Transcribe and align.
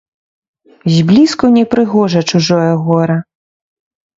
Зблізку 0.95 1.45
непрыгожа 1.57 2.21
чужое 2.33 2.73
гора. 2.89 3.17